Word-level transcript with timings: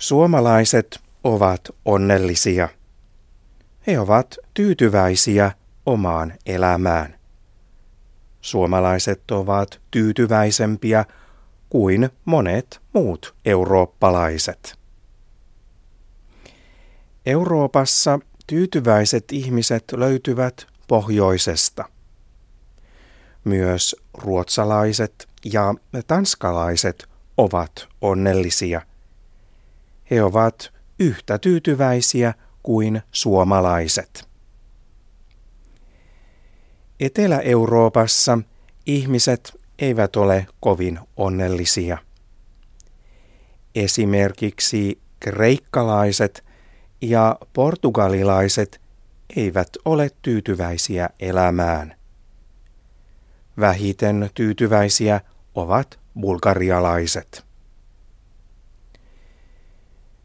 Suomalaiset 0.00 1.00
ovat 1.24 1.60
onnellisia. 1.84 2.68
He 3.86 4.00
ovat 4.00 4.36
tyytyväisiä 4.54 5.52
omaan 5.86 6.32
elämään. 6.46 7.18
Suomalaiset 8.40 9.30
ovat 9.30 9.80
tyytyväisempiä 9.90 11.04
kuin 11.68 12.10
monet 12.24 12.80
muut 12.92 13.34
eurooppalaiset. 13.44 14.78
Euroopassa 17.26 18.18
tyytyväiset 18.46 19.24
ihmiset 19.32 19.84
löytyvät 19.92 20.66
pohjoisesta. 20.88 21.84
Myös 23.44 23.96
ruotsalaiset 24.14 25.28
ja 25.44 25.74
tanskalaiset 26.06 27.08
ovat 27.36 27.88
onnellisia. 28.00 28.89
He 30.10 30.22
ovat 30.22 30.72
yhtä 30.98 31.38
tyytyväisiä 31.38 32.34
kuin 32.62 33.02
suomalaiset. 33.12 34.28
Etelä-Euroopassa 37.00 38.38
ihmiset 38.86 39.60
eivät 39.78 40.16
ole 40.16 40.46
kovin 40.60 40.98
onnellisia. 41.16 41.98
Esimerkiksi 43.74 45.00
kreikkalaiset 45.20 46.44
ja 47.00 47.38
portugalilaiset 47.52 48.80
eivät 49.36 49.68
ole 49.84 50.10
tyytyväisiä 50.22 51.10
elämään. 51.20 51.94
Vähiten 53.60 54.30
tyytyväisiä 54.34 55.20
ovat 55.54 55.98
bulgarialaiset. 56.20 57.49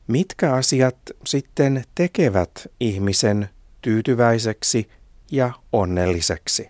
Mitkä 0.08 0.54
asiat 0.54 0.98
sitten 1.26 1.84
tekevät 1.96 2.68
ihmisen 2.80 3.50
tyytyväiseksi 3.82 4.90
ja 5.32 5.52
onnelliseksi? 5.74 6.70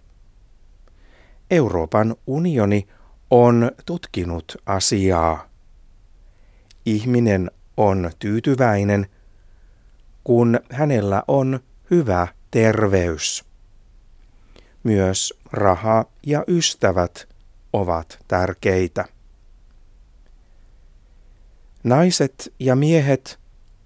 Euroopan 1.52 2.16
unioni 2.28 2.88
on 3.32 3.72
tutkinut 3.86 4.58
asiaa. 4.66 5.50
Ihminen 6.86 7.52
on 7.78 8.12
tyytyväinen, 8.20 9.08
kun 10.24 10.60
hänellä 10.72 11.24
on 11.28 11.60
hyvä 11.92 12.28
terveys. 12.52 13.46
Myös 14.84 15.34
raha 15.52 16.06
ja 16.26 16.44
ystävät 16.48 17.28
ovat 17.74 18.20
tärkeitä. 18.28 19.06
Naiset 21.86 22.54
ja 22.60 22.76
miehet 22.76 23.40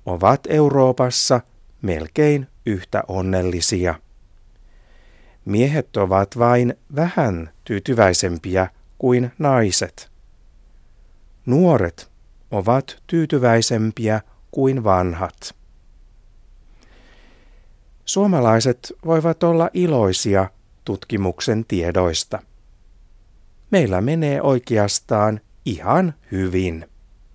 ovat 0.05 0.39
Euroopassa 0.49 1.41
melkein 1.81 2.47
yhtä 2.65 3.03
onnellisia. 3.07 3.95
Miehet 5.45 5.97
ovat 5.97 6.37
vain 6.37 6.75
vähän 6.95 7.49
tyytyväisempiä 7.63 8.67
kuin 8.97 9.31
naiset. 9.39 10.11
Nuoret 11.45 12.11
ovat 12.51 13.03
tyytyväisempiä 13.07 14.21
kuin 14.51 14.83
vanhat. 14.83 15.55
Suomalaiset 18.05 18.93
voivat 19.05 19.43
olla 19.43 19.69
iloisia 19.73 20.49
tutkimuksen 20.85 21.65
tiedoista. 21.67 22.39
Meillä 23.71 24.01
menee 24.01 24.41
oikeastaan 24.41 25.41
ihan 25.65 26.13
hyvin. 26.31 26.85